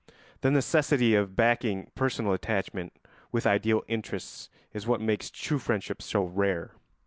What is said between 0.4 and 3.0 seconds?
]The necessity of backing personal attachment